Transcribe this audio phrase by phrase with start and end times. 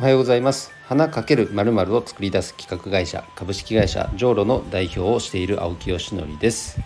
[0.00, 0.72] おはようございます。
[0.86, 6.80] 花かけるまるを作り出す企画会社株式会社ジョーロの代表をしている青木よしのりです。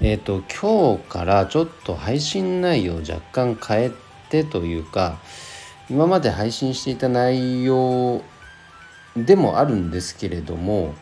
[0.00, 3.90] えっ、ー、と今日からちょっと配信内容を若干変え
[4.30, 5.18] てというか
[5.90, 8.22] 今まで配信していた内容
[9.16, 10.94] でもあるんですけれども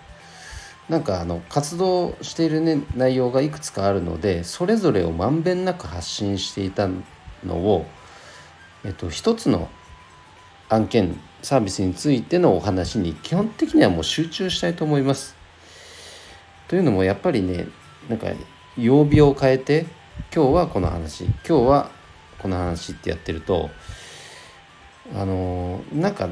[0.89, 6.89] なんかあの活動している、ね、内容がいくつかあるのでそれぞれをまんべんなく発信していた
[7.45, 7.85] のを、
[8.87, 9.69] えっと、一つの
[10.71, 15.37] 案件サービスについてのお話に基本的にはもう集中したいと思います。
[16.69, 17.67] というのもやっぱりね
[18.09, 18.29] なんか
[18.79, 19.87] 曜日を変えて
[20.35, 21.91] 今日はこの話今日は
[22.39, 23.71] この話ってやってると
[25.15, 26.29] あのなんか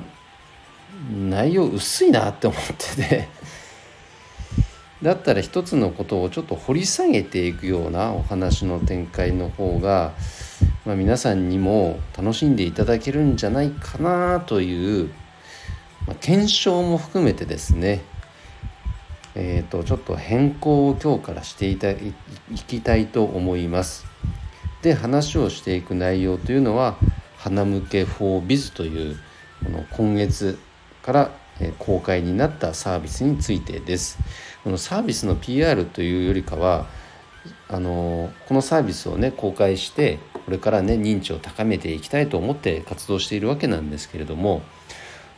[1.12, 3.28] 内容薄いなって思ってて
[5.02, 10.12] だったら一つのことをちょっと掘り下げていくようなお話の展開の方が
[10.88, 15.08] まあ、皆さんにも楽しんでいただけるんじゃないかなという、
[16.06, 18.00] まあ、検証も含めてですね
[19.34, 22.14] えーと、ちょっと変更を今日からしていたい
[22.66, 24.05] きたいと思います。
[24.83, 26.96] で話をしていく内容というのは
[27.38, 29.16] 「花向け 4biz」という
[29.62, 30.58] この今月
[31.02, 31.30] から
[31.78, 34.18] 公開になったサービスについてです。
[34.69, 36.84] このサービスの PR というよりかは
[37.69, 44.58] あのこのサービスをね公開してこれからね認知を高めていきたいと思って活動しているわけなんですけれども、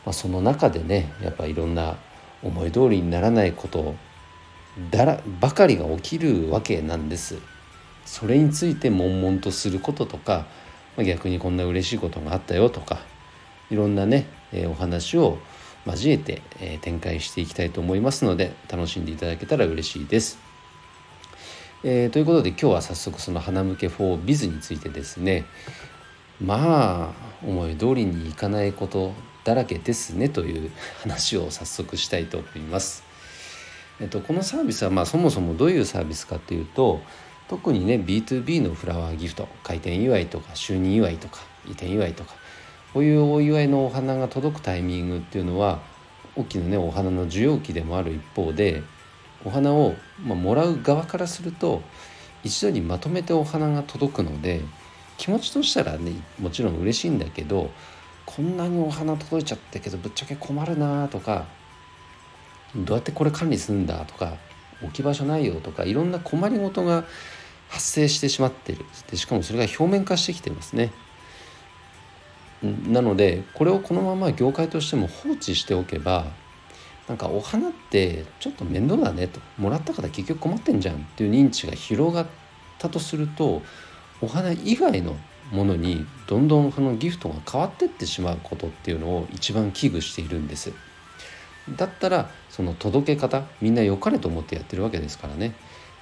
[0.05, 1.95] まあ、その中でねやっぱいろんな
[2.43, 3.95] 思い通りにならないこと
[4.91, 7.37] だらばかりが起きるわけなんです。
[8.05, 10.45] それについて悶々とすることとか、
[10.97, 12.99] まあ、逆にこんな嬉しいことがあったよとか
[13.69, 15.37] いろんなね、えー、お話を
[15.85, 20.51] 交えて、え、展開していきたいと思いますので楽しんでいただけたら嬉しいです。
[21.83, 25.45] えー、ということで今日は早速その花向け 4biz についてですね
[26.39, 27.11] まあ
[27.43, 30.71] 思い通りにいかないことだらけですねという
[31.01, 33.03] 話を早速したいと思います。
[33.99, 37.01] えっと、このサービスはまあそもそもどういうサービスかというと
[37.47, 42.33] 特にね B2B のフラワーギフト開店祝いとか就任祝いとか移転祝いとか
[42.93, 45.79] こういうお祝いのお花が届くタイミングっていうのは
[46.35, 48.83] 大きなねお花の需要期でもある一方で
[49.45, 51.81] お花を、まあ、もらう側からすると
[52.43, 54.61] 一度にまとめてお花が届くので
[55.17, 57.71] 気持ちとしたらねもちろん嬉しいんだけど
[58.25, 61.45] こんなにお花届いちゃったけどぶっちゃけ困るなとか
[62.75, 64.37] どうやってこれ管理するんだとか
[64.81, 67.05] 置き場所ないよとかいろんな困りごとが
[67.69, 70.91] 発生してしまってるでしかもそれが表面化してきてますね。
[72.63, 76.25] なのでこれをこのまま業界としても放置しておけば
[77.07, 82.25] なんかお花ってちょっと面倒だねともらったから結局困ってんじゃんっていう認知が広がっ
[82.77, 83.61] たとすると
[84.21, 85.17] お花以外の
[85.51, 90.71] ものにどんどんそのギフトが変わってってしまうことっていうのを一番危惧しているんです。
[91.77, 95.53] だったらその届け方みんな良かれと思ってやってるわけですからね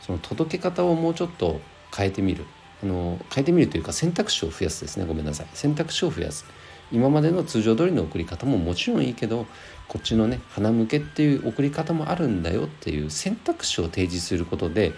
[0.02, 1.60] その届け方をもうちょっと
[1.96, 2.46] 変えてみる
[2.82, 5.06] あの変えてみるというか選択肢を増やすですね。
[5.06, 5.48] ごめんなさい。
[5.54, 6.46] 選択肢を増やす。
[6.92, 9.46] 今までの通常通りの送り方ももちろんいいけど
[9.88, 14.94] こっちのね花向けっていう送り方もあるんだよっていう選択肢を提示することで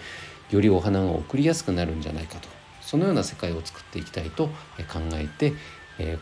[0.50, 2.48] よりお花が送りやすくなるんじゃないかと。
[2.80, 5.54] そのような世界を作っていきたいと考えて、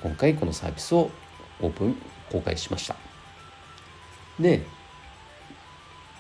[0.03, 1.11] 今回このサービスを
[1.61, 1.97] オープン
[2.31, 2.97] 公開しました。
[4.39, 4.65] で、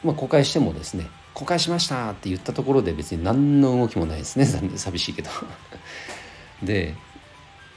[0.02, 5.30] まあ、公開してもですね公開しましたって言ったところで別に何の動きもないですね寂しいけど
[6.62, 6.94] で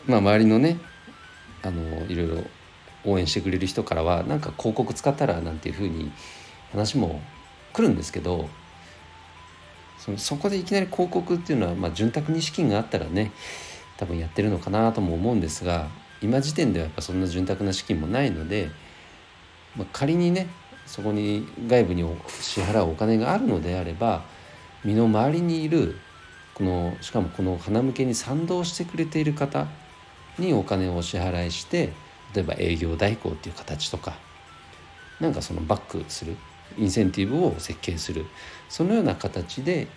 [0.06, 0.80] まあ周りのね
[1.62, 2.44] あのいろいろ
[3.06, 6.12] 応援してくれる人からはなんか広告使ったらなんていうふうに
[6.72, 7.22] 話も
[7.74, 8.50] 来るんですけど
[10.00, 13.32] そのそこでいきなり広告っていうのは、まあ、潤沢に資金があったらね
[13.98, 15.88] 多分やってるのかなとも思うんですが
[16.22, 18.70] 今時点ではやっぱそんな潤沢な資金もないので、
[19.78, 20.48] まあ、仮にね
[20.86, 24.24] そこに外部に支払うお金があるのであれば
[24.84, 25.98] 身の回りにいる
[26.54, 29.68] このしかもこの花向けに賛同してくれている方
[30.38, 31.94] にお金をお支払いして
[32.36, 34.16] 例えば営業代行っていう形とか
[35.20, 36.36] なんかそのバックする
[36.78, 38.26] インセンティブを設計する
[38.70, 39.88] そのような形で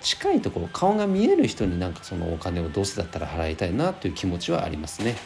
[0.00, 5.16] 近いところ顔が見える人になんかそのお金をどうせだったら払いたいなという気持ちはありますね。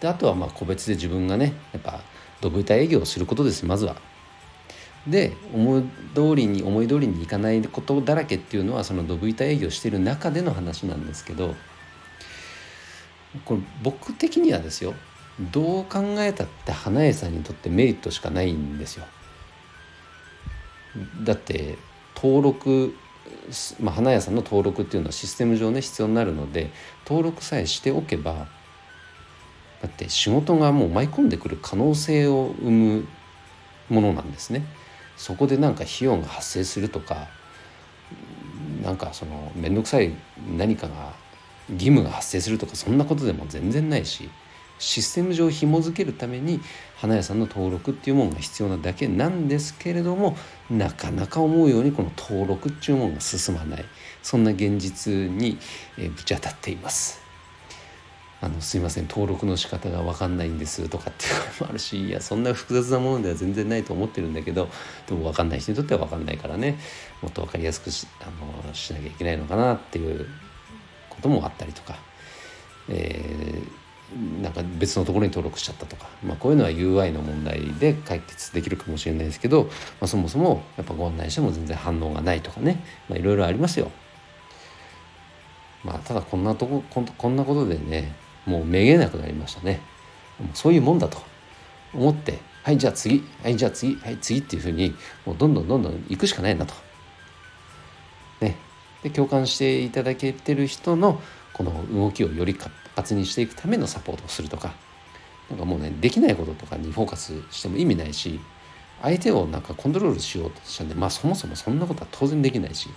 [0.00, 2.02] であとはまあ個別で自分がねやっぱ
[2.40, 3.96] ドブ板営業をすることですまずは。
[5.06, 5.82] で思い
[6.14, 11.54] 通りに思い通りにいかないことだらけっていうのはそのドブ板営業してる中での話なんですけど
[13.44, 14.94] これ僕的にはですよ
[15.52, 19.06] どう考えたって花屋さんにとってメリットしかないんですよ。
[21.22, 21.78] だって
[22.16, 22.94] 登録、
[23.80, 26.72] まあ、花屋さんの登録っていうのはシステム上ね必要になるので
[27.06, 28.48] 登録さえしておけば
[29.82, 33.08] だって仕事がもう舞い込んでくる可能性を生む
[33.88, 34.64] ものなんですね。
[35.16, 37.28] そこでなんか費用が発生するとか
[38.82, 40.12] なんかその面倒くさい
[40.56, 41.12] 何かが
[41.70, 44.30] 義務が発生するとかそんなことでも全然ないし
[44.78, 46.60] システム上紐付けるために
[46.96, 50.36] 花屋さんの登録っていうものが必要なだけなんですけれども
[50.70, 53.84] なかなか思うようにこの登録っていうものが進まない
[54.22, 55.58] そんな現実に
[55.96, 57.27] ぶち当たっています。
[58.40, 64.68] あのすいません登録の仕方が分かんないんですとかっていう声もあるしいやそんな複雑なものでは全然ないと思ってるんだけど
[65.08, 66.78] でも分かんない人にとっては分かんないからね
[67.20, 70.26] もっと分かりやすくしあのしなきゃいけないのかなっていう
[71.10, 71.96] こともあったりとか、
[72.88, 79.70] えー、なんか別のところに登録しちゃったとか、まあ、こういうのは UI の問題で解決できるかもしれないですけど、ま
[80.02, 83.90] あ、そもそもやっぱご案内しても全然反応がないとかね、まあ、いろいろありますよ。
[85.84, 86.82] まあ、ただこんなとこ
[87.16, 88.14] こんなことでね
[88.46, 89.80] もうめげなくなりましたね。
[90.54, 91.18] そういうもんだと
[91.92, 94.94] 思ってはいじゃあ次はいじゃあ次はい次っていうふうに
[95.24, 96.74] もうどんどんどんどん行くしかないなと。
[98.40, 98.56] ね、
[99.02, 101.20] で共感していただけてる人の
[101.52, 104.74] この動きをより活発にしていくためのサポートをするとか
[105.50, 108.38] なんかもうねできないこととかにフォーカスしても意味ないし
[109.02, 112.90] 相手をなんかコントロールしようとしたんでまあそもそもそんなことは当然できないし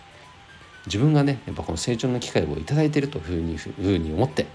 [0.86, 4.48] 自分がねやっぱこの成長の機会を頂いてるというふうにふうに思って、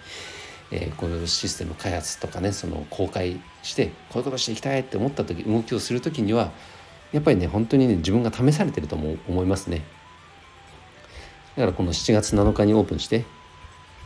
[0.71, 6.53] えー、このシステム開発とかねその公開してこういうことしていきたいって思った時動きをする時には
[7.13, 9.83] やっぱりね本当にね自分が試されてると思思いますね。
[11.57, 13.25] だからこの7月7日にオープンして、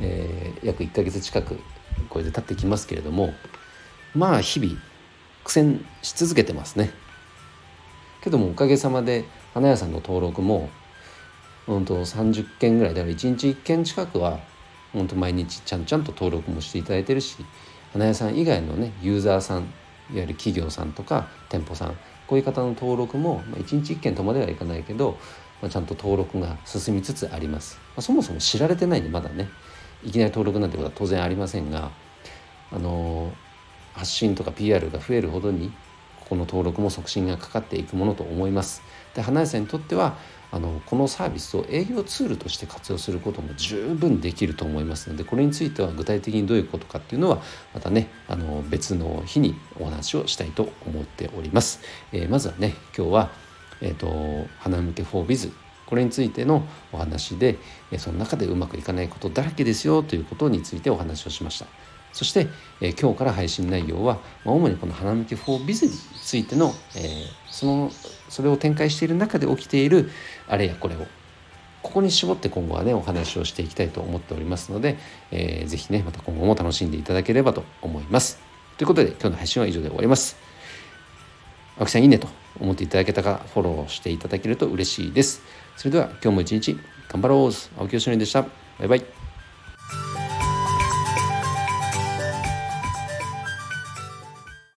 [0.01, 1.59] えー、約1ヶ月近く
[2.09, 3.35] これで経ってきますけれども
[4.15, 4.81] まあ日々
[5.43, 6.91] 苦戦し続けてますね。
[8.23, 9.25] けどもおかげさまで
[9.55, 10.69] 花屋さんの登録も
[11.67, 14.41] 本当30件ぐらいだから1日1件近くは
[14.93, 17.37] 本当毎日ちゃんちゃんと登録もしていただいてるし
[17.93, 19.69] 花屋さん以外のねユーザーさんいわ
[20.13, 21.97] ゆる企業さんとか店舗さん
[22.27, 25.19] こういう方の登録も、まあ、1日1件とまではいかないけど
[25.61, 29.49] まあ、ちゃんと登録が進みつつあります、まあ、そもそも知られてないんでまだね
[30.03, 31.91] いきなり登録なんてことは当然ありませんが
[32.73, 33.33] あの
[33.93, 35.71] 発信とか PR が増えるほどに
[36.21, 38.83] ここの登録も促進がかかっていくものと思います。
[39.15, 40.17] で花屋さんにとっては
[40.53, 47.41] あのこのサービスを営業ツールとして活用することも十分できると思いますのでこれについては具体的にどういうことかっていうのは
[47.73, 51.81] またねあの別の日にお話をしたいと思っております、
[52.13, 53.51] えー、まずはね今日は
[53.81, 55.53] えーと、花向け 4biz
[55.87, 56.63] これについての
[56.93, 57.59] お話で
[57.99, 61.67] その中でうまくいかないことだらけですよということについてお話をしました。
[62.13, 62.49] そして、
[62.81, 65.93] えー、今日から配信内容は、まあ、主にこの花向け 4biz に
[66.23, 67.91] ついての、えー、その
[68.29, 70.11] それを展開している中で起きている
[70.49, 71.07] あれやこれを
[71.83, 74.99] ここに絞って今後はねお話をしていきたいと思っておりますので、
[75.31, 78.39] えー、ぜひねまた今後も楽しんでいただければと思います
[78.77, 80.37] ということで今日の配信は以上で終わります
[81.79, 82.29] 青木さんいいねと
[82.61, 85.43] 思っていただけたかフォローしていただけると嬉しいです。
[85.77, 86.79] それでは今日も一日
[87.09, 88.43] 頑張ろう青木よしのりでした。
[88.43, 88.49] バ
[88.85, 89.20] イバイ。